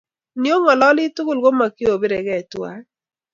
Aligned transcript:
Neongololi 0.41 1.03
tugul 1.15 1.39
komakiobirkei 1.43 2.43
tuwai? 2.51 2.81